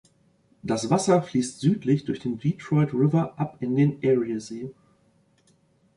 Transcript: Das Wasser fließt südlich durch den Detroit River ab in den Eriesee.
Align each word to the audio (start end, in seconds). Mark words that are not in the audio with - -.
Das 0.63 0.89
Wasser 0.89 1.21
fließt 1.21 1.59
südlich 1.59 2.05
durch 2.05 2.19
den 2.19 2.39
Detroit 2.39 2.91
River 2.91 3.35
ab 3.37 3.57
in 3.59 3.75
den 3.75 4.01
Eriesee. 4.01 4.71